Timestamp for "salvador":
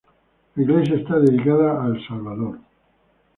2.07-2.57